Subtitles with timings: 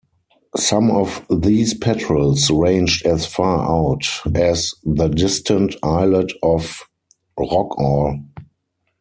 [0.57, 6.89] Some of these patrols ranged as far out as the distant islet of
[7.37, 8.23] Rockall.